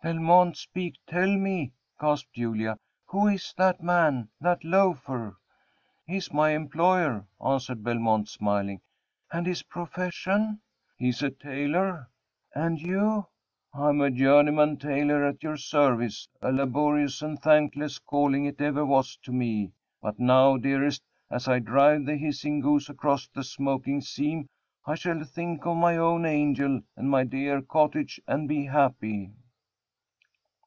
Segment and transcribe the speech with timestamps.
[0.00, 5.36] "Belmont, speak tell me," gasped Julia, "who is that man that loafer?"
[6.06, 8.80] "He is my employer," answered Belmont, smiling.
[9.32, 10.60] "And his profession?"
[10.96, 12.08] "He is a tailor."
[12.54, 13.26] "And you?"
[13.74, 19.16] "Am a journeyman tailor, at your service a laborious and thankless calling it ever was
[19.24, 24.46] to me but now, dearest, as I drive the hissing goose across the smoking seam,
[24.86, 29.32] I shall think of my own angel and my dear cottage, and be happy."